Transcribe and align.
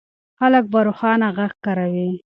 خلک 0.39 0.63
به 0.71 0.79
روښانه 0.87 1.27
غږ 1.37 1.53
کاروي. 1.63 2.11